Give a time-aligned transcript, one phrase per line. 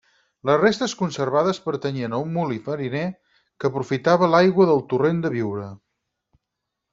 [0.49, 3.03] Les restes conservades pertanyien a un molí fariner
[3.61, 5.69] que aprofitava l’aigua del torrent de Biure.